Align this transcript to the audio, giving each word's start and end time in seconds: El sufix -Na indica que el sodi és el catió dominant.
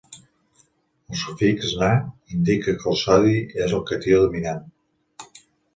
El 1.11 1.19
sufix 1.23 1.67
-Na 1.81 1.91
indica 2.39 2.75
que 2.81 2.89
el 2.95 2.99
sodi 3.05 3.37
és 3.67 3.79
el 3.81 3.87
catió 3.93 4.25
dominant. 4.27 4.67